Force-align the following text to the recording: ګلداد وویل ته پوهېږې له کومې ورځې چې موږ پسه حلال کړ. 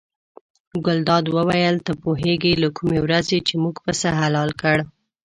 ګلداد 0.85 1.25
وویل 1.35 1.75
ته 1.85 1.91
پوهېږې 2.03 2.53
له 2.63 2.69
کومې 2.77 2.99
ورځې 3.05 3.37
چې 3.47 3.53
موږ 3.63 3.75
پسه 3.85 4.09
حلال 4.21 4.49
کړ. 4.61 4.77